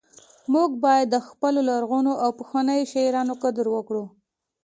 [0.53, 4.03] موږ باید د خپلو لرغونو او پخوانیو شاعرانو قدر وکړو